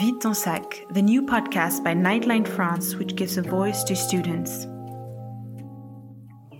[0.00, 4.66] Vide ton sac, the new podcast by Nightline France, which gives a voice to students.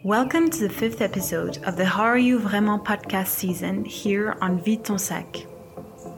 [0.04, 4.62] Welcome to the fifth episode of the How Are You Vraiment podcast season here on
[4.62, 5.46] Vide ton sac.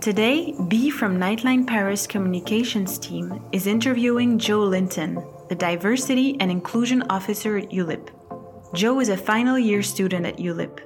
[0.00, 7.04] Today, B from Nightline Paris communications team is interviewing Joe Linton, the Diversity and Inclusion
[7.10, 8.10] Officer at ULIP.
[8.74, 10.80] Joe is a final year student at ULIP.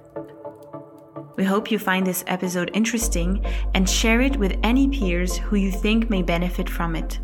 [1.38, 5.70] We hope you find this episode interesting and share it with any peers who you
[5.70, 7.20] think may benefit from it.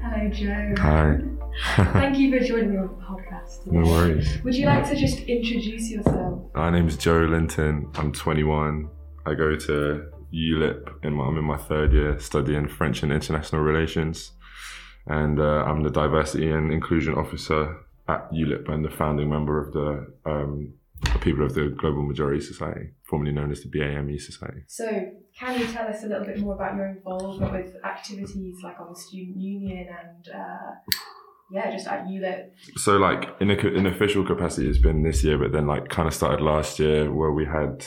[0.00, 0.74] Hello, Joe.
[0.78, 1.18] Hi.
[1.92, 3.64] Thank you for joining me on the podcast.
[3.64, 3.76] Today.
[3.76, 4.42] No worries.
[4.44, 6.40] Would you like to just introduce yourself?
[6.54, 7.90] My name is Joe Linton.
[7.96, 8.88] I'm 21.
[9.26, 11.04] I go to ULIP.
[11.04, 14.32] In my, I'm in my third year studying French and International Relations.
[15.06, 17.76] And uh, I'm the Diversity and Inclusion Officer
[18.08, 20.89] at ULIP and the founding member of the um, the
[21.20, 24.62] people of the Global Majority Society, formerly known as the BAME Society.
[24.66, 24.86] So,
[25.38, 28.92] can you tell us a little bit more about your involvement with activities like on
[28.92, 30.92] the student union and, uh,
[31.50, 32.50] yeah, just at ULIP?
[32.76, 36.08] So, like in a, in official capacity, it's been this year, but then like kind
[36.08, 37.84] of started last year where we had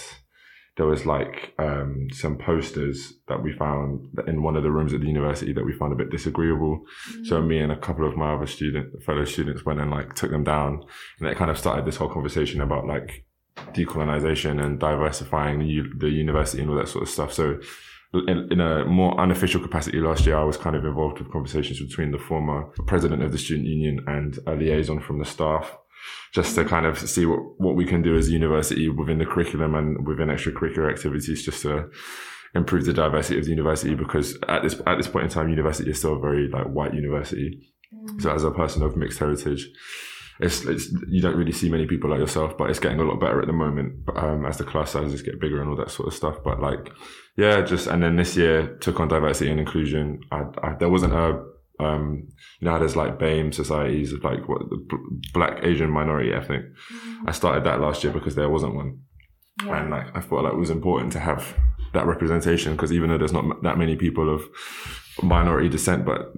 [0.76, 5.02] there was like um, some posters that we found in one of the rooms at
[5.02, 6.80] the university that we found a bit disagreeable.
[7.12, 7.26] Mm-hmm.
[7.26, 10.32] So me and a couple of my other student fellow students went and like took
[10.32, 10.84] them down,
[11.20, 13.26] and it kind of started this whole conversation about like
[13.74, 17.32] decolonization and diversifying the, the university and all that sort of stuff.
[17.32, 17.60] So
[18.14, 21.80] in, in, a more unofficial capacity last year, I was kind of involved with conversations
[21.80, 25.78] between the former president of the student union and a liaison from the staff
[26.34, 29.26] just to kind of see what, what we can do as a university within the
[29.26, 31.90] curriculum and within extracurricular activities just to
[32.56, 35.90] improve the diversity of the university because at this at this point in time university
[35.90, 37.70] is still a very like white university.
[37.94, 38.22] Mm.
[38.22, 39.70] so as a person of mixed heritage
[40.40, 43.20] it's, it's, you don't really see many people like yourself but it's getting a lot
[43.20, 46.08] better at the moment um, as the class sizes get bigger and all that sort
[46.08, 46.38] of stuff.
[46.44, 46.92] But like
[47.38, 50.22] yeah just and then this year took on diversity and inclusion.
[50.32, 51.44] I, I, there wasn't a
[51.84, 52.28] um,
[52.60, 54.98] you know how there's like BAME societies of like what the
[55.34, 56.62] black Asian minority ethnic.
[56.64, 57.30] Mm-hmm.
[57.30, 59.00] I started that last year because there wasn't one,
[59.66, 59.82] yeah.
[59.82, 61.56] and like I thought like it was important to have
[61.94, 64.44] that representation because even though there's not that many people of
[65.22, 66.34] minority descent, but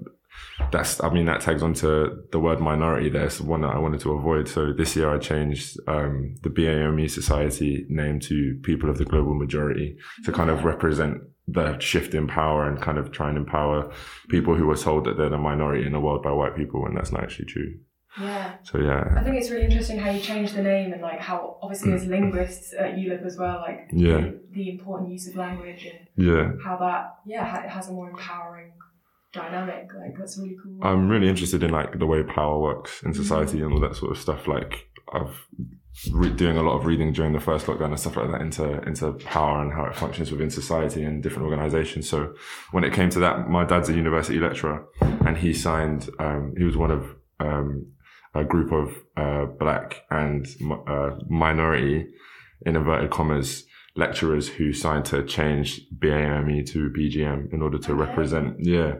[0.71, 3.09] that's I mean that tags onto the word minority.
[3.09, 4.47] There's one that I wanted to avoid.
[4.47, 9.33] So this year I changed um, the BAME society name to People of the Global
[9.33, 13.91] Majority to kind of represent the shift in power and kind of try and empower
[14.29, 16.95] people who were told that they're the minority in the world by white people when
[16.95, 17.75] that's not actually true.
[18.19, 18.55] Yeah.
[18.63, 19.13] So yeah.
[19.17, 22.05] I think it's really interesting how you change the name and like how obviously as
[22.05, 24.21] linguists at ULIP as well, like yeah.
[24.21, 28.09] the, the important use of language and yeah how that yeah it has a more
[28.09, 28.71] empowering
[29.33, 29.89] dynamic.
[29.93, 30.79] Like that's really cool.
[30.81, 33.65] I'm really interested in like the way power works in society mm.
[33.65, 34.47] and all that sort of stuff.
[34.47, 35.45] Like I've
[36.11, 38.81] re- doing a lot of reading during the first lockdown and stuff like that into
[38.83, 42.09] into power and how it functions within society and different organizations.
[42.09, 42.33] So
[42.71, 46.09] when it came to that, my dad's a university lecturer, and he signed.
[46.19, 47.91] Um, he was one of um,
[48.33, 50.45] a group of uh, black and
[50.87, 52.07] uh, minority,
[52.65, 58.57] in inverted commas, lecturers who signed to change BAME to BGM in order to represent.
[58.59, 58.95] Yeah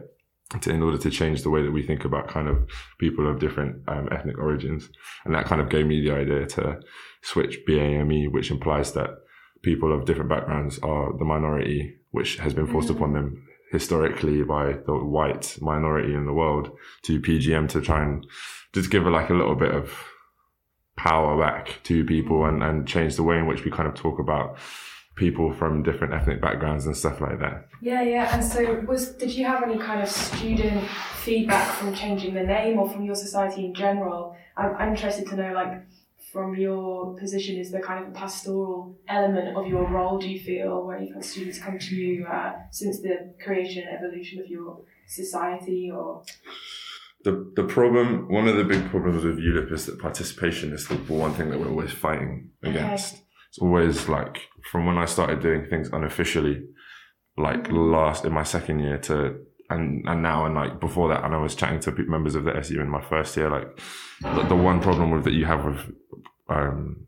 [0.60, 2.68] to, in order to change the way that we think about kind of
[2.98, 4.88] people of different um, ethnic origins.
[5.24, 6.80] And that kind of gave me the idea to
[7.22, 9.10] switch BAME, which implies that
[9.62, 12.96] people of different backgrounds are the minority, which has been forced mm-hmm.
[12.96, 16.70] upon them historically by the white minority in the world
[17.02, 18.24] to PGM to try and
[18.72, 19.92] just give it like a little bit of
[20.96, 24.18] power back to people and, and change the way in which we kind of talk
[24.18, 24.56] about
[25.16, 27.66] people from different ethnic backgrounds and stuff like that.
[27.80, 28.34] Yeah, yeah.
[28.34, 32.78] And so, was did you have any kind of student feedback from changing the name
[32.78, 34.36] or from your society in general?
[34.56, 35.86] I'm, I'm interested to know, like,
[36.32, 40.18] from your position, is the kind of pastoral element of your role?
[40.18, 43.96] Do you feel when you've had students come to you uh, since the creation and
[43.96, 46.24] evolution of your society, or?
[47.24, 50.94] The, the problem, one of the big problems with ULIP is that participation is the
[50.94, 53.14] one thing that we're always fighting against.
[53.14, 53.22] Okay
[53.56, 56.62] it's always like from when I started doing things unofficially,
[57.38, 57.92] like mm-hmm.
[57.92, 59.36] last in my second year to
[59.70, 62.54] and and now and like before that, and I was chatting to members of the
[62.56, 63.50] SU in my first year.
[63.50, 63.80] Like
[64.20, 65.92] the, the one problem with that you have with
[66.48, 67.06] um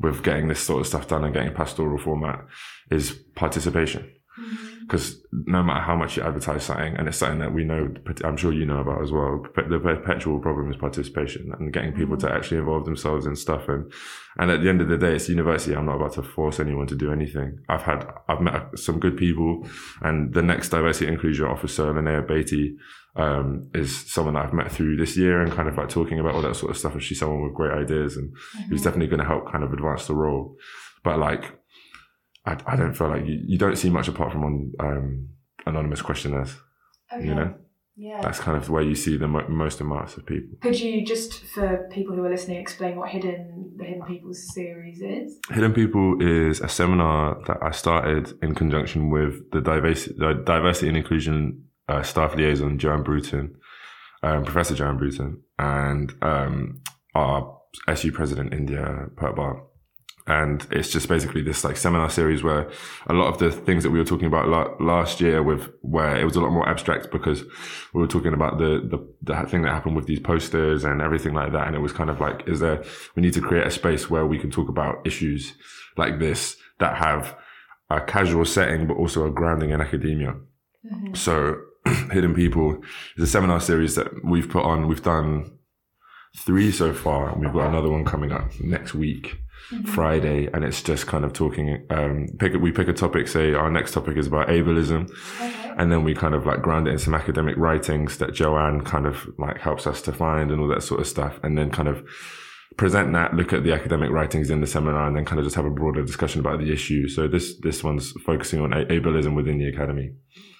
[0.00, 2.44] with getting this sort of stuff done and getting pastoral format
[2.90, 4.12] is participation.
[4.38, 7.92] Mm-hmm because no matter how much you advertise something, and it's something that we know,
[8.22, 12.16] I'm sure you know about as well, the perpetual problem is participation and getting people
[12.18, 12.36] to mm.
[12.36, 13.68] actually involve themselves in stuff.
[13.68, 13.92] And,
[14.38, 15.74] and at the end of the day, it's university.
[15.74, 17.58] I'm not about to force anyone to do anything.
[17.68, 19.66] I've had, I've met some good people
[20.02, 22.76] and the next diversity inclusion officer, Linnea Beatty,
[23.16, 26.34] um, is someone that I've met through this year and kind of like talking about
[26.34, 26.92] all that sort of stuff.
[26.92, 28.68] And she's someone with great ideas and mm-hmm.
[28.68, 30.56] who's definitely going to help kind of advance the role.
[31.02, 31.58] But like,
[32.46, 35.28] I, I don't feel like you, you don't see much apart from on um,
[35.66, 36.54] anonymous questionnaires.
[37.14, 37.26] Okay.
[37.28, 37.54] You know,
[37.96, 38.18] Yeah.
[38.22, 40.56] that's kind of where you see the mo- most amounts of people.
[40.60, 45.00] Could you just, for people who are listening, explain what Hidden the Hidden People's series
[45.02, 45.38] is?
[45.50, 50.88] Hidden People is a seminar that I started in conjunction with the diversity, the diversity
[50.88, 53.54] and inclusion uh, staff liaison, Joanne Bruton,
[54.22, 56.80] um, Professor Joanne Bruton, and um,
[57.14, 57.58] our
[57.88, 59.62] SU president, India Pertbar.
[60.28, 62.68] And it's just basically this like seminar series where
[63.06, 66.16] a lot of the things that we were talking about la- last year with where
[66.16, 67.44] it was a lot more abstract because
[67.94, 71.32] we were talking about the, the, the thing that happened with these posters and everything
[71.32, 71.68] like that.
[71.68, 72.82] And it was kind of like, is there,
[73.14, 75.54] we need to create a space where we can talk about issues
[75.96, 77.36] like this that have
[77.88, 80.34] a casual setting, but also a grounding in academia.
[80.84, 81.14] Mm-hmm.
[81.14, 81.56] So
[82.10, 82.82] Hidden People
[83.16, 84.88] is a seminar series that we've put on.
[84.88, 85.52] We've done
[86.36, 89.38] three so far, and we've got another one coming up next week,
[89.84, 91.86] Friday, and it's just kind of talking.
[91.90, 93.28] Um, pick we pick a topic.
[93.28, 95.10] Say our next topic is about ableism,
[95.40, 95.74] Okay.
[95.76, 99.06] and then we kind of like ground it in some academic writings that Joanne kind
[99.06, 101.88] of like helps us to find and all that sort of stuff, and then kind
[101.88, 102.04] of
[102.76, 105.56] present that, look at the academic writings in the seminar, and then kind of just
[105.56, 107.08] have a broader discussion about the issue.
[107.08, 110.12] So this this one's focusing on ableism within the academy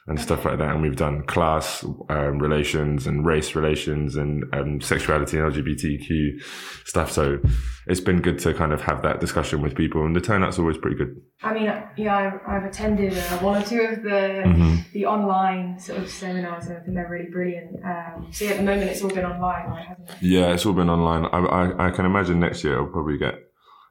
[0.08, 0.70] and stuff like that.
[0.70, 6.42] And we've done class um, relations and race relations and um, sexuality and LGBTQ
[6.84, 7.10] stuff.
[7.10, 7.40] So
[7.88, 10.78] it's been good to kind of have that discussion with people, and the turnout's always
[10.78, 11.20] pretty good.
[11.42, 11.64] I mean,
[11.96, 14.76] yeah, I've, I've attended uh, one or two of the Mm-hmm.
[14.92, 17.84] the online sort of seminars, and I think they're really brilliant.
[17.84, 19.86] Um, so yeah, at the moment it's all been online, right?
[19.86, 20.16] Hasn't it?
[20.22, 21.24] Yeah, it's all been online.
[21.32, 23.34] I, I, I can imagine next year it'll probably get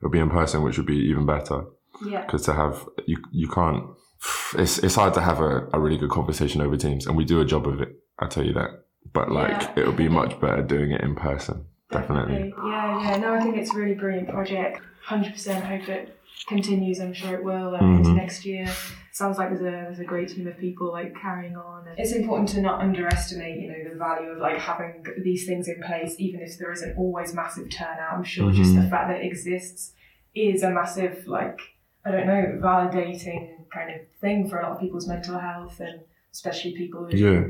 [0.01, 1.65] it'll be in person, which would be even better
[2.05, 2.21] Yeah.
[2.25, 3.83] because to have you you can't.
[4.57, 7.41] It's it's hard to have a, a really good conversation over Teams, and we do
[7.41, 7.89] a job of it.
[8.19, 8.69] I tell you that.
[9.13, 9.73] But like, Yeah.
[9.77, 11.65] it would be much better doing it in person.
[11.91, 12.53] Definitely.
[12.57, 13.17] Yeah, yeah.
[13.17, 14.81] No, I think it's a really brilliant project.
[15.03, 16.17] Hundred percent hope it
[16.47, 16.99] continues.
[16.99, 17.97] I'm sure it will uh, Mhm.
[17.97, 18.67] into next year.
[19.11, 21.85] Sounds like there's a there's a great team of people like carrying on.
[21.97, 25.81] It's important to not underestimate, you know, the value of like having these things in
[25.83, 28.13] place, even if there isn't always massive turnout.
[28.13, 29.93] I'm sure just the fact that it exists
[30.33, 31.59] is a massive like
[32.05, 36.01] I don't know validating kind of thing for a lot of people's mental health and
[36.31, 37.43] especially people who Yeah.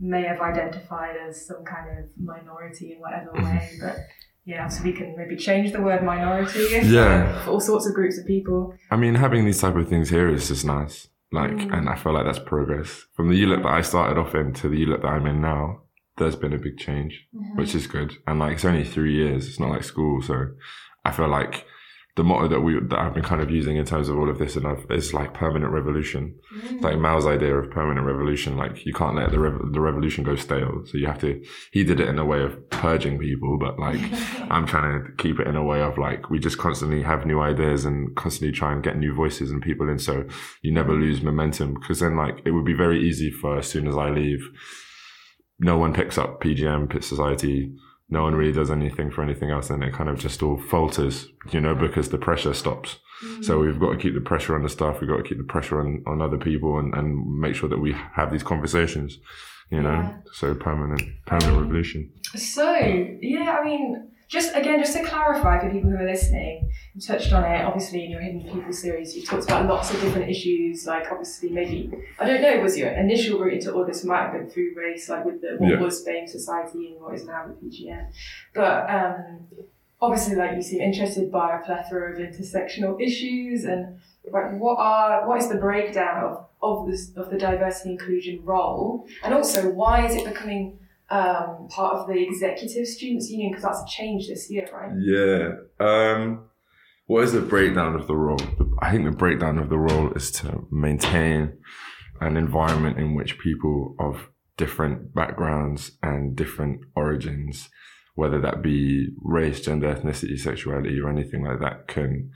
[0.00, 3.96] may have identified as some kind of minority in whatever way, but
[4.44, 7.38] yeah, so we can maybe change the word minority Yeah.
[7.44, 8.74] for all sorts of groups of people.
[8.90, 11.08] I mean, having these type of things here is just nice.
[11.32, 11.72] Like, Mm.
[11.78, 13.06] and I feel like that's progress.
[13.14, 15.82] From the ULIP that I started off in to the ULIP that I'm in now,
[16.16, 18.14] there's been a big change, which is good.
[18.26, 19.46] And like, it's only three years.
[19.48, 20.20] It's not like school.
[20.22, 20.48] So
[21.04, 21.64] I feel like
[22.20, 24.38] the motto that we, that I've been kind of using in terms of all of
[24.38, 26.38] this and I've, is like permanent revolution.
[26.54, 26.82] Mm.
[26.82, 28.58] Like Mao's idea of permanent revolution.
[28.58, 30.82] Like you can't let the, rev- the revolution go stale.
[30.84, 33.98] So you have to, he did it in a way of purging people, but like,
[34.50, 37.40] I'm trying to keep it in a way of like we just constantly have new
[37.40, 40.26] ideas and constantly try and get new voices and people in so
[40.60, 43.88] you never lose momentum because then like it would be very easy for as soon
[43.88, 44.46] as I leave
[45.58, 47.72] no one picks up PGM Pit Society
[48.10, 51.28] no one really does anything for anything else and it kind of just all falters
[51.50, 52.98] you know because the pressure stops.
[53.42, 53.66] So mm.
[53.66, 55.80] we've got to keep the pressure on the staff we've got to keep the pressure
[55.80, 59.18] on, on other people and, and make sure that we have these conversations
[59.70, 60.12] you know Yeah.
[60.32, 62.70] so permanent permanent Um, revolution So
[63.20, 67.32] yeah, I mean, just again, just to clarify for people who are listening, you touched
[67.32, 67.64] on it.
[67.64, 70.86] Obviously, in your Hidden People series, you talked about lots of different issues.
[70.86, 71.90] Like, obviously, maybe
[72.20, 75.08] I don't know, was your initial route into all this might have been through race,
[75.08, 75.80] like with the what Yeah.
[75.80, 78.06] was BAME Society and what is now the PGM.
[78.54, 79.48] But um,
[80.00, 83.98] obviously, like you seem interested by a plethora of intersectional issues and
[84.32, 89.06] like what are what is the breakdown of of this of the diversity inclusion role,
[89.24, 90.78] and also why is it becoming
[91.10, 94.92] um, part of the executive students union because that's changed this year, right?
[95.00, 95.54] Yeah.
[95.84, 96.46] Um,
[97.06, 98.40] what is the breakdown of the role?
[98.80, 101.54] I think the breakdown of the role is to maintain
[102.20, 107.68] an environment in which people of different backgrounds and different origins,
[108.14, 112.30] whether that be race, gender, ethnicity, sexuality, or anything like that, can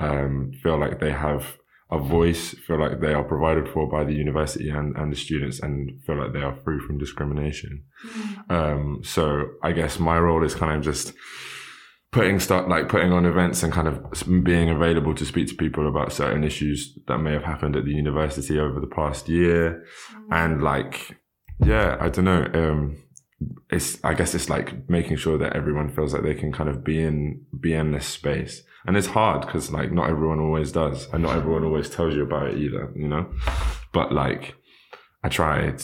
[0.00, 1.56] um, feel like they have
[1.90, 5.60] a voice, feel like they are provided for by the university and, and the students,
[5.60, 7.84] and feel like they are free from discrimination.
[8.50, 11.14] Um, so I guess my role is kind of just
[12.12, 14.02] putting stuff like putting on events and kind of
[14.42, 17.92] being available to speak to people about certain issues that may have happened at the
[17.92, 19.84] university over the past year.
[20.30, 21.18] And like,
[21.64, 22.46] yeah, I don't know.
[22.54, 22.96] Um,
[23.70, 26.82] it's, I guess it's like making sure that everyone feels like they can kind of
[26.82, 28.62] be in, be in this space.
[28.86, 32.22] And it's hard because like not everyone always does and not everyone always tells you
[32.22, 33.26] about it either, you know?
[33.92, 34.54] But like,
[35.26, 35.74] I try.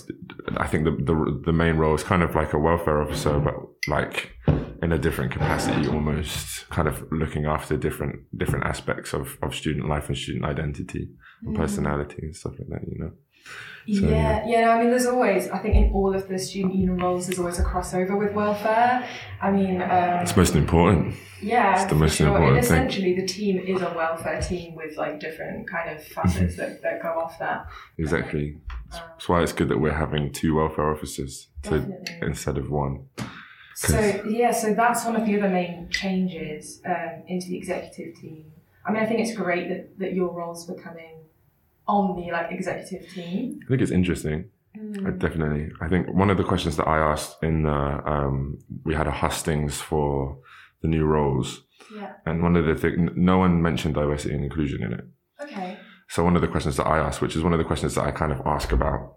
[0.56, 3.54] I think the, the the main role is kind of like a welfare officer, but
[3.88, 4.36] like
[4.80, 9.88] in a different capacity, almost kind of looking after different different aspects of, of student
[9.88, 11.08] life and student identity
[11.42, 11.58] and mm.
[11.58, 12.88] personality and stuff like that.
[12.88, 13.12] You know.
[13.44, 14.70] So, yeah, yeah.
[14.70, 17.58] I mean, there's always, I think, in all of the student union roles, there's always
[17.58, 19.04] a crossover with welfare.
[19.40, 21.16] I mean, um, It's most important.
[21.42, 22.28] yeah, it's the most sure.
[22.28, 22.76] important And thing.
[22.76, 27.02] essentially, the team is a welfare team with like different kind of facets that, that
[27.02, 27.66] go off that.
[27.98, 28.54] Exactly.
[28.92, 31.84] Um, That's why it's good that we're having two welfare officers to,
[32.22, 33.06] instead of one.
[33.74, 38.52] So yeah, so that's one of the other main changes um, into the executive team.
[38.86, 41.24] I mean, I think it's great that, that your role's becoming
[41.86, 43.60] on the like executive team.
[43.64, 44.50] I think it's interesting.
[45.06, 45.70] I definitely.
[45.82, 49.10] I think one of the questions that I asked in the um, we had a
[49.10, 50.38] hustings for
[50.80, 51.62] the new roles,
[51.94, 52.12] Yeah.
[52.26, 55.04] and one of the things no one mentioned diversity and inclusion in it.
[55.42, 55.78] Okay.
[56.08, 58.04] So one of the questions that I asked, which is one of the questions that
[58.04, 59.16] I kind of ask about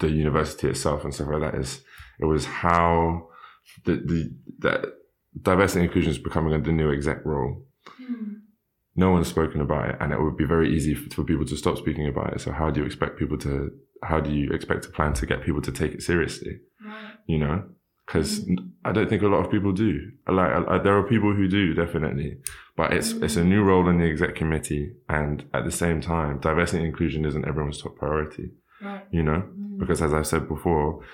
[0.00, 1.82] the university itself and stuff like that, is
[2.20, 3.28] it was how
[3.84, 4.94] the the, the
[5.40, 7.64] diversity and inclusion is becoming the new exec role.
[8.98, 11.56] No one's spoken about it, and it would be very easy for, for people to
[11.56, 12.40] stop speaking about it.
[12.40, 13.70] So how do you expect people to?
[14.02, 16.58] How do you expect to plan to get people to take it seriously?
[16.84, 17.14] Right.
[17.26, 17.62] You know,
[18.04, 18.66] because mm-hmm.
[18.84, 20.10] I don't think a lot of people do.
[20.26, 22.38] Like I, I- there are people who do definitely,
[22.76, 23.66] but it's it's a new mm.
[23.66, 27.80] role in the exec committee, and at the same time, diversity and inclusion isn't everyone's
[27.80, 28.50] top priority.
[28.82, 29.04] Right.
[29.12, 29.78] You know, mm.
[29.78, 31.04] because as I said before,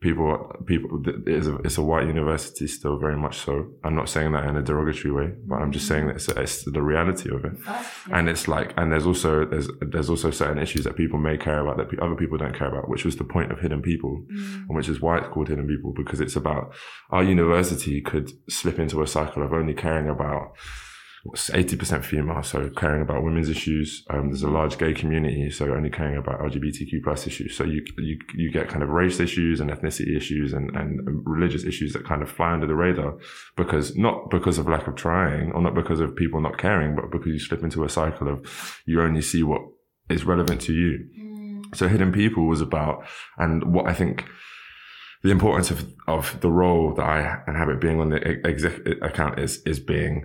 [0.00, 3.70] people people it's a, it's a white university still very much so.
[3.84, 6.64] I'm not saying that in a derogatory way, but I'm just saying that it's, it's
[6.64, 7.62] the reality of it.
[7.64, 11.36] That's, And it's like, and there's also there's there's also certain issues that people may
[11.36, 14.24] care about that other people don't care about, which was the point of Hidden People,
[14.32, 14.66] mm.
[14.68, 16.72] and which is why it's called Hidden People because it's about
[17.10, 20.52] our university could slip into a cycle of only caring about
[21.52, 24.04] eighty percent female, so caring about women's issues.
[24.10, 27.56] Um, there's a large gay community, so only caring about LGBTQ plus issues.
[27.56, 31.64] So you you you get kind of race issues and ethnicity issues and and religious
[31.64, 33.18] issues that kind of fly under the radar
[33.56, 37.10] because not because of lack of trying or not because of people not caring, but
[37.10, 39.62] because you slip into a cycle of you only see what
[40.08, 41.62] is relevant to you.
[41.74, 43.06] So Hidden People was about,
[43.38, 44.24] and what I think
[45.22, 49.62] the importance of, of the role that I inhabit being on the exec account is,
[49.66, 50.24] is being,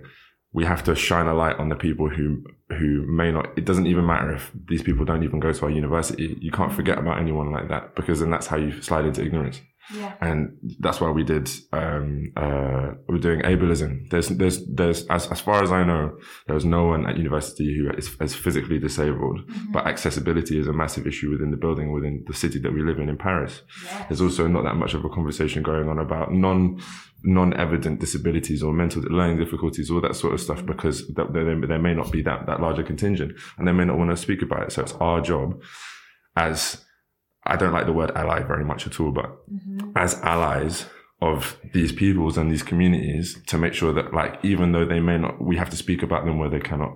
[0.56, 3.86] we have to shine a light on the people who, who may not, it doesn't
[3.86, 6.34] even matter if these people don't even go to our university.
[6.40, 9.60] You can't forget about anyone like that because then that's how you slide into ignorance
[9.94, 10.14] yeah.
[10.20, 15.40] and that's why we did um uh we're doing ableism there's there's there's as, as
[15.40, 16.16] far as i know
[16.48, 19.40] there's no one at university who is, is physically disabled
[19.72, 22.98] but accessibility is a massive issue within the building within the city that we live
[22.98, 24.06] in in paris Yeah.
[24.08, 26.80] there's also not that much of a conversation going on about non
[27.22, 31.26] non-evident disabilities or mental learning difficulties all that sort of stuff because there,
[31.66, 34.42] there may not be that that larger contingent and they may not want to speak
[34.42, 35.60] about it so it's our job
[36.36, 36.84] as
[37.46, 39.90] I don't like the word ally very much at all, but mm-hmm.
[39.96, 40.86] as allies
[41.22, 45.16] of these peoples and these communities to make sure that like even though they may
[45.16, 46.94] not we have to speak about them where they cannot.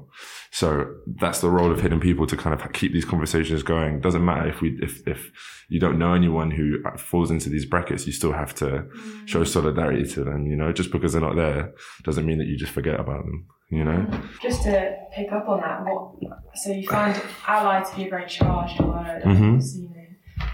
[0.51, 4.01] So that's the role of hidden people to kind of keep these conversations going.
[4.01, 5.31] Doesn't matter if we if if
[5.71, 9.25] you don't know anyone who uh, falls into these brackets you still have to mm-hmm.
[9.25, 10.71] show solidarity to them you know?
[10.71, 11.73] Just because they're not there
[12.05, 13.93] doesn't mean that you just forget about them you know?
[13.93, 14.27] Mm-hmm.
[14.43, 16.13] Just to pick up on that, what
[16.57, 19.23] so you find ally to be a very charged word.
[19.23, 19.63] Mhm.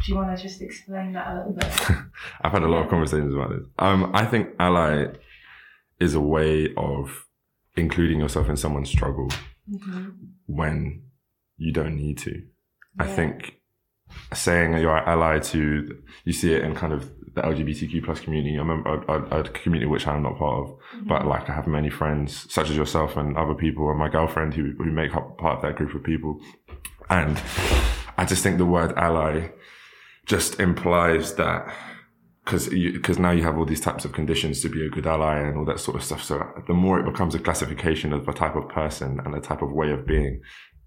[0.02, 1.66] So, you know, do you want to just explain that a little bit?
[2.42, 3.66] I've had a lot of conversations about this.
[3.78, 5.06] Um, I think ally
[6.00, 7.26] is a way of
[7.76, 9.28] including yourself in someone's struggle
[9.68, 10.10] Mm-hmm.
[10.46, 11.02] when
[11.56, 12.40] you don't need to.
[13.00, 13.56] I think
[14.32, 18.54] saying you're an ally to, you see it in kind of the LGBTQ plus community.
[18.56, 20.76] I remember a, a, a community which I'm not part of,
[21.08, 24.54] but like I have many friends, such as yourself and other people, and my girlfriend
[24.54, 26.40] who who make up part of that group of people.
[27.10, 27.36] And
[28.16, 29.50] I just think the word ally
[30.26, 31.72] just implies that
[32.44, 35.38] because because now you have all these types of conditions to be a good ally
[35.38, 36.22] and all that sort of stuff.
[36.22, 39.40] So uh, the more it becomes a classification of a type of person and a
[39.40, 40.40] type of way of being,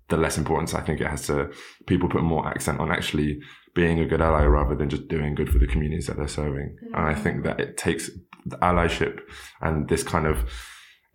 [0.07, 1.51] the less importance I think it has to.
[1.85, 3.39] People put more accent on actually
[3.75, 6.77] being a good ally rather than just doing good for the communities that they're serving.
[6.93, 8.09] And I think that it takes
[8.45, 9.19] the allyship
[9.61, 10.49] and this kind of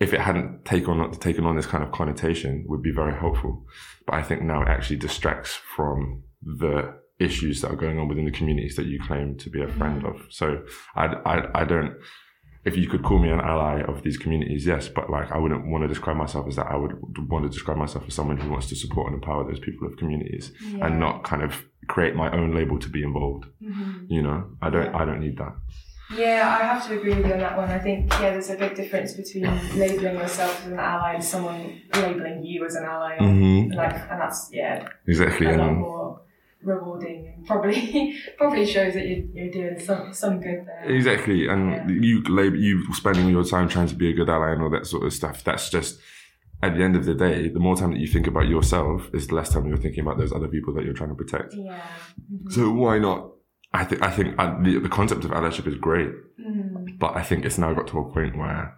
[0.01, 3.65] if it hadn't taken on taken on this kind of connotation would be very helpful.
[4.07, 8.25] But I think now it actually distracts from the issues that are going on within
[8.25, 10.27] the communities that you claim to be a friend of.
[10.31, 10.65] So
[10.97, 11.95] I, I, I don't,
[12.65, 15.67] if you could call me an ally of these communities, yes, but like I wouldn't
[15.67, 16.67] want to describe myself as that.
[16.67, 16.93] I would
[17.31, 19.97] want to describe myself as someone who wants to support and empower those people of
[19.97, 23.45] communities and not kind of create my own label to be involved.
[23.63, 24.07] Mm-hmm.
[24.09, 25.55] You know, I don't, I don't need that.
[26.15, 27.71] Yeah, I have to agree with you on that one.
[27.71, 29.45] I think yeah, there's a big difference between
[29.77, 33.73] labeling yourself as an ally and someone labeling you as an ally, Mm-hmm.
[33.73, 35.47] like, and that's yeah, Exactly.
[35.47, 35.57] a
[36.67, 40.85] lot And probably probably shows that you're, you're doing some some good there.
[40.97, 42.07] Exactly, and Yeah.
[42.09, 44.87] you labor you spending your time trying to be a good ally and all that
[44.87, 45.45] sort of stuff.
[45.45, 46.01] That's just
[46.63, 49.27] at the end of the day, the more time that you think about yourself, is
[49.27, 51.53] the less time you're thinking about those other people that you're trying to protect.
[51.55, 51.81] Yeah.
[52.33, 52.53] Mhm.
[52.53, 53.31] So why not?
[53.73, 56.99] I think I think uh, the the concept of allyship is great, Mm.
[56.99, 58.75] but I think it's now got to a point where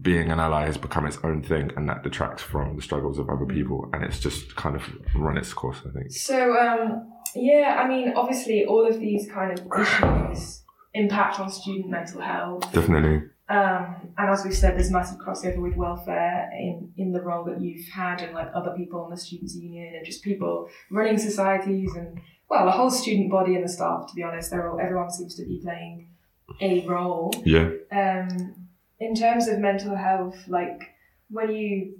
[0.00, 3.28] being an ally has become its own thing, and that detracts from the struggles of
[3.28, 4.82] other people, and it's just kind of
[5.14, 5.78] run its course.
[5.86, 6.12] I think.
[6.12, 10.62] So um, yeah, I mean, obviously, all of these kind of issues
[10.94, 12.72] impact on student mental health.
[12.72, 13.28] Definitely.
[13.48, 17.60] Um, and as we've said, there's massive crossover with welfare in, in the role that
[17.60, 21.92] you've had and like other people in the students' union and just people running societies
[21.96, 24.06] and well, the whole student body and the staff.
[24.08, 26.10] To be honest, they're all everyone seems to be playing
[26.60, 27.32] a role.
[27.44, 27.70] Yeah.
[27.90, 28.59] Um,
[29.00, 30.80] in terms of mental health, like
[31.30, 31.96] when you,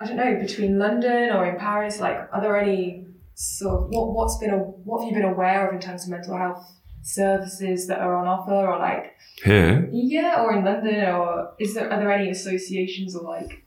[0.00, 4.14] I don't know, between London or in Paris, like are there any sort of what
[4.14, 6.64] what's been a what have you been aware of in terms of mental health
[7.02, 9.14] services that are on offer or like
[9.44, 9.88] Here.
[9.92, 13.64] yeah, or in London, or is there are there any associations or like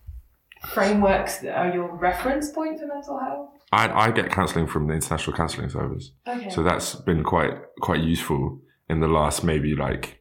[0.69, 3.49] frameworks that are your reference point for mental health?
[3.71, 6.11] I, I get counselling from the International Counselling Service.
[6.27, 6.49] Okay.
[6.49, 8.59] So that's been quite quite useful
[8.89, 10.20] in the last maybe like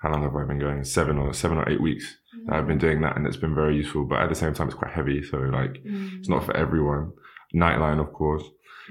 [0.00, 0.82] how long have I been going?
[0.84, 2.16] Seven or seven or eight weeks.
[2.46, 4.04] that I've been doing that and it's been very useful.
[4.06, 5.22] But at the same time it's quite heavy.
[5.22, 6.18] So like Mm.
[6.18, 7.12] it's not for everyone.
[7.54, 8.44] Nightline of course.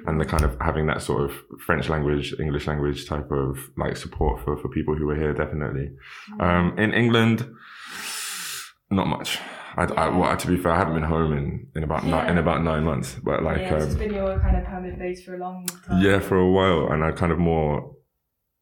[0.08, 1.32] And the kind of having that sort of
[1.66, 5.88] French language, English language type of like support for, for people who are here definitely.
[6.40, 7.38] Um in England
[8.92, 9.40] not much.
[9.78, 12.38] I, I, well, to be fair, I haven't been home in, in about nine, in
[12.40, 15.36] about nine months, but like, yeah, it's um, been your kind of permanent base for
[15.36, 16.02] a long time.
[16.02, 17.96] yeah, for a while, and I kind of more,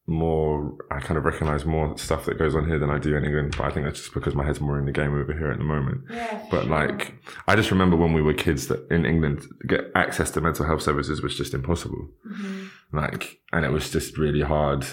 [0.10, 3.26] more, I kind of recognize more stuff that goes on here than I do in
[3.26, 3.56] England.
[3.58, 5.58] But I think that's just because my head's more in the game over here at
[5.58, 6.02] the moment.
[6.10, 6.70] Yeah, But sure.
[6.72, 7.14] like,
[7.48, 10.82] I just remember when we were kids that in England, get access to mental health
[10.82, 12.10] services was just impossible.
[12.26, 12.68] Mhm.
[12.94, 14.86] Like, and it was just really hard,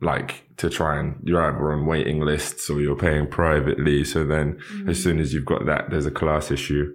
[0.00, 4.02] like, to try and you're either on waiting lists or you're paying privately.
[4.02, 4.58] So then,
[4.88, 6.92] as soon as you've got that, there's a class issue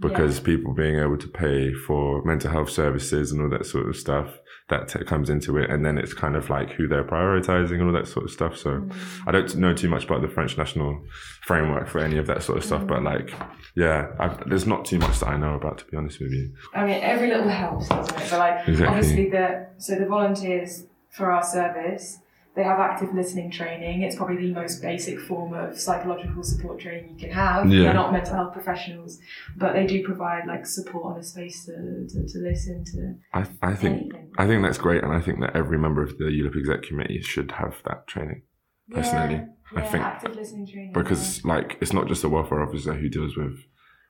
[0.00, 3.94] because people being able to pay for mental health services and all that sort of
[3.96, 4.38] stuff
[4.70, 5.68] that t- comes into it.
[5.70, 8.56] And then it's kind of like who they're prioritizing and all that sort of stuff.
[8.56, 9.28] So Mm-hmm.
[9.28, 11.02] I don't know too much about the French national
[11.42, 13.34] framework for any of that sort of stuff, but like,
[13.76, 16.52] yeah, I've, there's not too much that I know about, to be honest with you.
[16.74, 18.30] I mean, every little helps, doesn't it?
[18.30, 18.86] But like, Exactly.
[18.86, 22.19] obviously, the so the volunteers for our service,
[22.56, 24.02] they have active listening training.
[24.02, 27.70] It's probably the most basic form of psychological support training you can have.
[27.70, 27.84] Yeah.
[27.84, 29.18] They're not mental health professionals,
[29.56, 31.72] but they do provide like support and a space to,
[32.08, 34.30] to, to listen to I, I think, anything.
[34.36, 35.04] I think that's great.
[35.04, 38.42] And I think that every member of the ULIP exec committee should have that training.
[38.90, 42.60] personally, Yeah, I yeah, think- active listening training because like it's not just a welfare
[42.62, 43.58] officer who deals with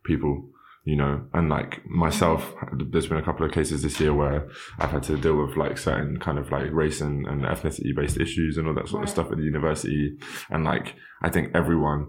[0.05, 0.49] people
[0.85, 4.91] you know and like myself there's been a couple of cases this year where i've
[4.91, 8.57] had to deal with like certain kind of like race and, and ethnicity based issues
[8.57, 10.17] and all that sort of stuff at the university
[10.51, 12.07] and like i think everyone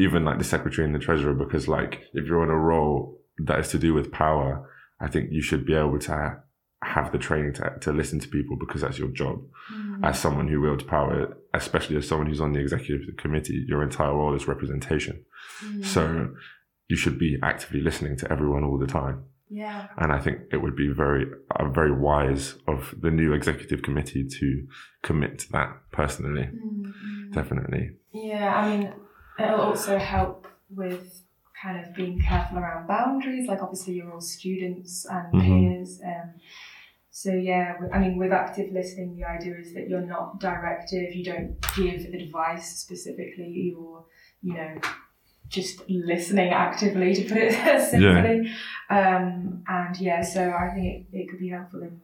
[0.00, 3.60] even like the secretary and the treasurer because like if you're on a role that
[3.60, 4.68] is to do with power
[5.00, 6.36] i think you should be able to
[6.82, 9.38] have the training to, to listen to people because that's your job
[9.72, 10.02] Mm.
[10.02, 14.14] as someone who wields power, especially as someone who's on the executive committee, your entire
[14.14, 15.22] role is representation.
[15.62, 15.84] Mm.
[15.84, 16.30] So
[16.88, 19.24] you should be actively listening to everyone all the time.
[19.50, 23.82] yeah And I think it would be very, uh, very wise of the new executive
[23.82, 24.66] committee to
[25.02, 26.48] commit to that personally.
[26.54, 27.32] Mm, mm.
[27.32, 27.90] Definitely.
[28.12, 28.92] Yeah, I mean,
[29.38, 31.22] it'll also help with
[31.62, 33.48] kind of being careful around boundaries.
[33.48, 35.44] Like, obviously, you're all students and Mhm.
[35.60, 36.00] peers.
[36.04, 36.28] Um,
[37.10, 41.24] so, yeah, I mean, with active listening, the idea is that you're not directive, you
[41.24, 44.04] don't give advice specifically, you're,
[44.40, 44.72] you know,
[45.48, 47.52] just listening actively, to put it
[47.90, 48.50] simply.
[48.90, 52.00] Um, and yeah, so I think it, it could be helpful in,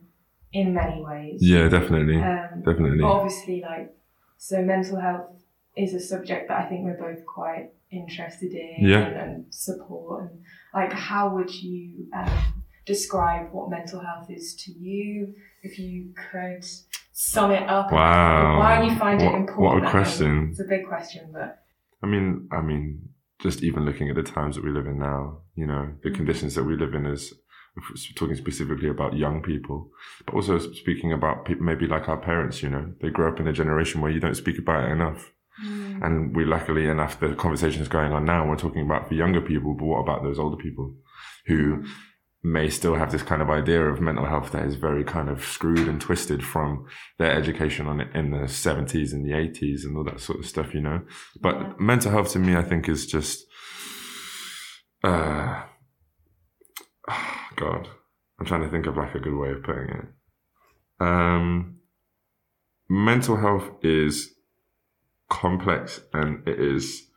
[0.52, 1.40] in many ways.
[1.42, 2.16] Yeah, definitely.
[2.16, 3.02] Um, Definitely.
[3.02, 3.94] obviously, like,
[4.38, 5.30] so mental health
[5.76, 8.98] is a subject that I think we're both quite interested in Yeah.
[9.06, 10.30] and, and support.
[10.30, 10.40] And
[10.72, 16.64] like, how would you um, describe what mental health is to you if you could
[17.12, 17.90] sum it up?
[17.92, 18.58] Wow.
[18.58, 19.82] Why do you find What- it what a important?
[19.82, 20.48] I mean, question.
[20.50, 21.62] It's a big question, but
[22.02, 23.08] I mean, I mean,
[23.40, 26.14] just even looking at the times that we live in now, you know, the Mhm.
[26.16, 27.34] conditions that we live in is
[28.14, 29.90] talking specifically about young people,
[30.24, 33.48] but also speaking about people maybe like our parents, you know, they grew up in
[33.48, 35.32] a generation where you don't speak about it enough.
[36.02, 38.48] And we luckily enough, the conversation is going on now.
[38.48, 40.94] We're talking about for younger people, but what about those older people
[41.46, 41.84] who
[42.46, 45.42] may still have this kind of idea of mental health that is very kind of
[45.42, 46.86] screwed and twisted from
[47.18, 50.46] their education on it in the 70s and the 80s and all that sort of
[50.46, 51.00] stuff, you know?
[51.40, 51.72] But Yeah.
[51.78, 53.46] mental health to me, I think is just,
[55.02, 55.62] uh,
[57.56, 57.88] God,
[58.38, 60.04] I'm trying to think of like a good way of putting it.
[61.00, 61.78] Um,
[62.90, 64.34] mental health is
[65.30, 67.08] complex and it is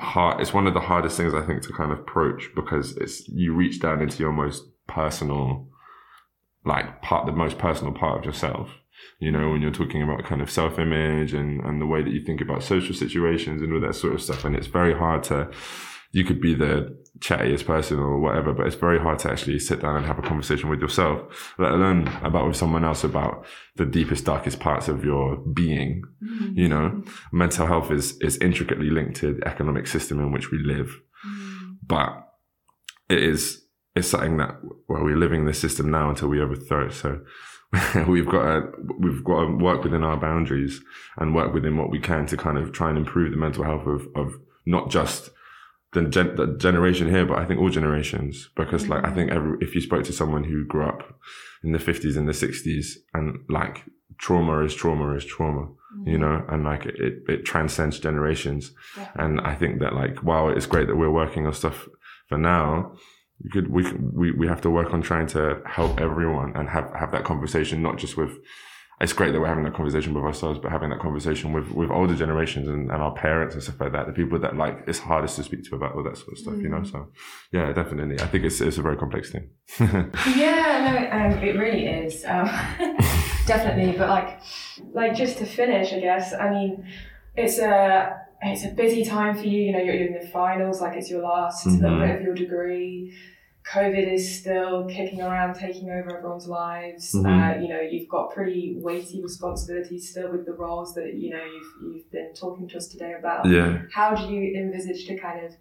[0.00, 0.40] hard.
[0.40, 3.54] It's one of the hardest things I think to kind of approach because it's you
[3.54, 5.68] reach down into your most personal,
[6.64, 8.70] like part, the most personal part of yourself.
[9.18, 12.12] You know, when you're talking about kind of self image and, and the way that
[12.12, 14.44] you think about social situations and all that sort of stuff.
[14.44, 15.50] And it's very hard to,
[16.12, 19.80] you could be the chattiest person or whatever, but it's very hard to actually sit
[19.80, 23.44] down and have a conversation with yourself, let alone about with someone else about
[23.76, 26.02] the deepest, darkest parts of your being.
[26.22, 26.58] Mm-hmm.
[26.58, 30.58] You know, mental health is, is intricately linked to the economic system in which we
[30.58, 30.98] live.
[31.26, 31.72] Mm-hmm.
[31.86, 32.26] But
[33.08, 33.62] it is,
[33.94, 34.56] it's something that,
[34.88, 36.92] well, we're living in this system now until we overthrow it.
[36.92, 37.20] So
[38.08, 40.80] we've got to, we've got to work within our boundaries
[41.18, 43.86] and work within what we can to kind of try and improve the mental health
[43.86, 45.30] of, of not just
[45.92, 49.58] the, gen- the generation here, but I think all generations, because like, I think every,
[49.60, 51.18] if you spoke to someone who grew up
[51.64, 53.84] in the fifties and the sixties and like
[54.18, 56.08] trauma is trauma is trauma, mm-hmm.
[56.08, 58.72] you know, and like it, it transcends generations.
[59.14, 61.88] And I think that like, wow, it's great that we're working on stuff
[62.28, 62.92] for now.
[63.42, 66.92] We could, we, we, we have to work on trying to help everyone and have,
[66.94, 68.32] have that conversation, not just with
[69.00, 71.90] it's great that we're having that conversation with ourselves, but having that conversation with, with
[71.90, 74.98] older generations and, and our parents and stuff like that, the people that like it's
[74.98, 76.62] hardest to speak to about all that sort of stuff, mm.
[76.62, 76.80] you know?
[76.80, 76.92] Mm.
[76.92, 77.08] So
[77.50, 78.20] yeah, definitely.
[78.20, 79.48] I think it's, it's a very complex thing.
[80.36, 82.26] yeah, no, um, it really is.
[82.26, 82.44] Um,
[83.46, 83.96] definitely.
[83.96, 84.40] But like,
[84.92, 86.84] like just to finish, I guess, I mean,
[87.36, 90.96] it's a, it's a busy time for you, you know, you're in the finals, like
[90.98, 91.82] it's your last mm-hmm.
[91.82, 93.14] little bit of your degree
[93.66, 97.14] COVID is still kicking around, taking over everyone's lives.
[97.14, 97.26] Mm-hmm.
[97.26, 101.44] Uh, you know, you've got pretty weighty responsibilities still with the roles that you know
[101.44, 103.46] you've you've been talking to us today about.
[103.46, 103.82] Yeah.
[103.92, 105.52] How do you envisage to kind of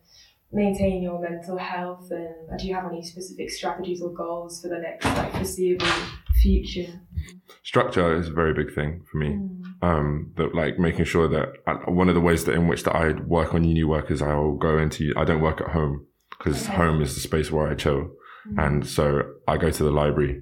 [0.52, 4.80] maintain your mental health, and do you have any specific strategies or goals for the
[4.80, 5.86] next like foreseeable
[6.42, 7.02] future?
[7.64, 9.28] Structure is a very big thing for me.
[9.28, 9.56] Mm.
[9.82, 12.84] Um, that like making sure that I, uh, one of the ways that in which
[12.84, 16.06] that I work on uni work is I'll go into I don't work at home
[16.40, 16.76] because okay.
[16.76, 18.12] home is the space where I chill.
[18.48, 18.60] Mm-hmm.
[18.60, 20.42] And so I go to the library.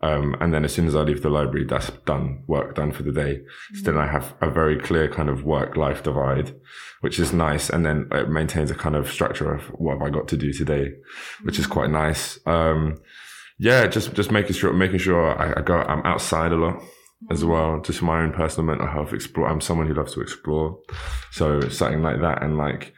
[0.00, 3.02] Um, and then as soon as I leave the library, that's done, work done for
[3.02, 3.36] the day.
[3.36, 3.76] Mm-hmm.
[3.76, 6.54] So then I have a very clear kind of work life divide,
[7.00, 7.70] which is nice.
[7.70, 10.52] And then it maintains a kind of structure of what have I got to do
[10.52, 10.92] today,
[11.42, 11.72] which is mm-hmm.
[11.72, 12.38] quite nice.
[12.46, 12.98] Um,
[13.58, 16.82] yeah, just, just making sure, making sure I, I go, I'm outside a lot
[17.30, 17.50] as mm-hmm.
[17.50, 19.48] well, just my own personal mental health explore.
[19.48, 20.80] I'm someone who loves to explore.
[21.30, 22.42] So something like that.
[22.42, 22.92] And like,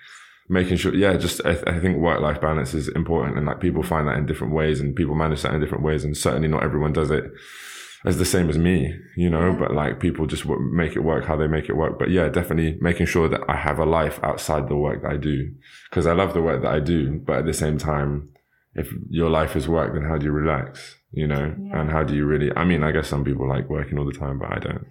[0.49, 3.61] making sure, yeah, just I, th- I think work life balance is important, and like
[3.61, 6.49] people find that in different ways, and people manage that in different ways, and certainly
[6.49, 7.25] not everyone does it
[8.05, 9.57] as the same as me, you know.
[9.59, 11.99] But like people just make it work how they make it work.
[11.99, 15.17] But yeah, definitely making sure that I have a life outside the work that I
[15.17, 15.53] do,
[15.91, 18.29] because I love the work that I do, but at the same time,
[18.75, 20.97] if your life is work, then how do you relax?
[21.17, 21.81] You know yeah.
[21.81, 24.13] and how do you really i mean i guess some people like working all the
[24.13, 24.87] time but i don't.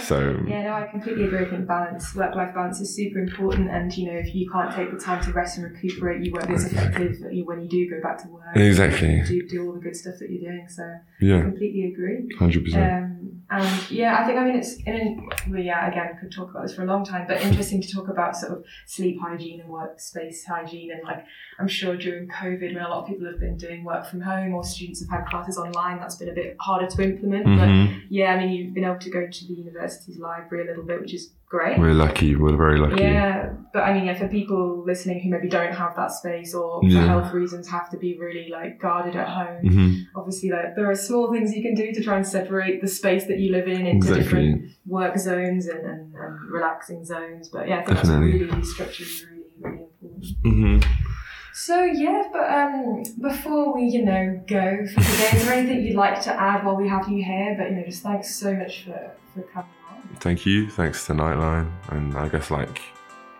[0.00, 1.44] So yeah no i completely agree.
[1.44, 4.74] I think balance work life balance is super important and you know if you can't
[4.74, 7.90] take the time to rest and recuperate you won't be as effective when you do
[7.90, 8.56] go back to work.
[8.56, 9.22] Exactly.
[9.26, 10.82] Do, do all the good stuff that you're doing so
[11.20, 11.38] yeah.
[11.38, 12.28] I completely agree.
[12.38, 13.16] 100% um,
[13.50, 16.74] and yeah i think i mean it's in well, yeah again could talk about this
[16.74, 20.44] for a long time but interesting to talk about sort of sleep hygiene and workspace
[20.46, 21.24] hygiene and like
[21.60, 24.52] i'm sure during covid when a lot of people have been doing work from home
[24.52, 27.92] or students have had classes online that's been a bit harder to implement mm-hmm.
[27.92, 30.84] but yeah i mean you've been able to go to the university's library a little
[30.84, 31.78] bit which is great.
[31.78, 32.36] We're lucky.
[32.36, 33.02] We're very lucky.
[33.02, 36.80] Yeah, but I mean, yeah, for people listening who maybe don't have that space or
[36.80, 37.06] for yeah.
[37.06, 39.64] health reasons have to be really like guarded at home.
[39.64, 40.18] Mm-hmm.
[40.18, 43.26] Obviously, like there are small things you can do to try and separate the space
[43.26, 44.22] that you live in into exactly.
[44.22, 47.48] different work zones and, and, and, relaxing zones.
[47.48, 48.38] But yeah, I think Definitely.
[48.38, 50.24] that's really structure is really really important.
[50.44, 51.12] Mm-hmm.
[51.58, 55.96] So yeah, but um, before we you know go for today, is there anything you'd
[55.96, 57.54] like to add while we have you here?
[57.58, 60.16] But you know, just thanks so much for for coming on.
[60.20, 60.68] thank you.
[60.68, 61.72] Thanks to Nightline.
[61.88, 62.82] And I guess, like,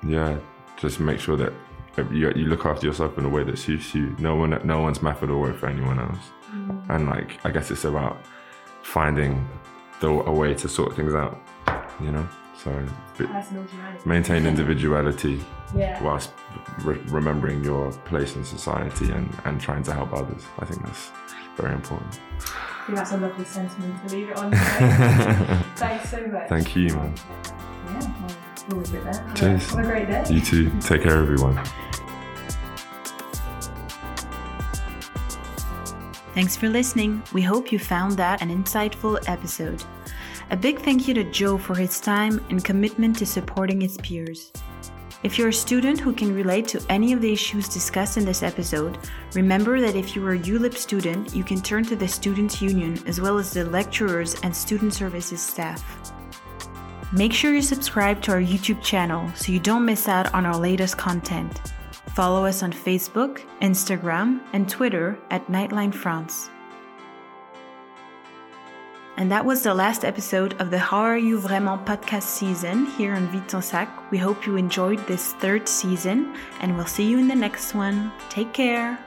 [0.03, 0.39] yeah,
[0.79, 1.53] just make sure that
[2.11, 4.17] you, you look after yourself in a way that suits you.
[4.19, 6.19] No one, no one's method will work for anyone else.
[6.51, 6.91] Mm.
[6.91, 8.17] And like, I guess it's about
[8.83, 9.47] finding
[10.01, 11.39] the, a way to sort things out,
[12.01, 12.27] you know?
[12.67, 15.41] So maintain individuality
[15.75, 16.03] yeah.
[16.03, 16.33] whilst
[16.83, 20.43] re- remembering your place in society and, and trying to help others.
[20.59, 21.11] I think that's
[21.57, 22.21] very important
[22.87, 24.53] I think that's a lovely sentiment to leave it on.
[25.77, 26.49] Thanks so much.
[26.49, 27.15] Thank you, man.
[27.87, 28.31] Yeah,
[28.69, 29.33] we'll leave it there.
[29.35, 29.71] Cheers.
[29.71, 30.25] Have a great day.
[30.31, 30.71] You too.
[30.81, 31.61] Take care, everyone.
[36.33, 37.25] Thanks for listening.
[37.33, 39.83] We hope you found that an insightful episode.
[40.51, 44.53] A big thank you to Joe for his time and commitment to supporting his peers.
[45.25, 48.45] If you're a student who can relate to any of the issues discussed in this
[48.45, 48.97] episode,
[49.35, 52.97] remember that if you are a ULIP student, you can turn to the Students' Union
[53.09, 56.13] as well as the lecturers and student services staff.
[57.13, 60.57] Make sure you subscribe to our YouTube channel so you don't miss out on our
[60.57, 61.61] latest content.
[62.15, 66.51] Follow us on Facebook, Instagram, and Twitter at Nightline France.
[69.17, 73.15] And that was the last episode of the How Are You Vraiment podcast season here
[73.15, 74.11] on Vide Ton Sac.
[74.11, 78.13] We hope you enjoyed this third season, and we'll see you in the next one.
[78.29, 79.06] Take care.